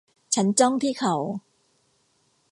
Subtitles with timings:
[0.35, 1.15] ฉันจ้องที่เขา